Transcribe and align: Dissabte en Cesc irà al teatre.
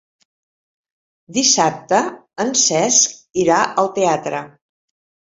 Dissabte 1.37 2.01
en 2.47 2.51
Cesc 2.65 3.23
irà 3.45 3.63
al 3.71 3.95
teatre. 4.03 4.47